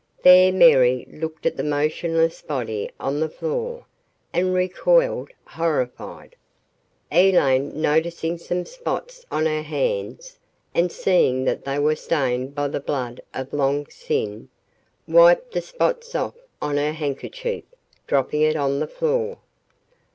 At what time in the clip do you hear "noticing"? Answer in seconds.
7.79-8.39